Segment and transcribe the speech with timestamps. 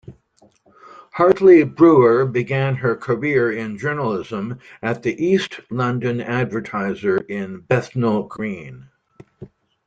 [1.11, 8.89] Hartley-Brewer began her career in journalism at the "East London Advertiser" in Bethnal Green.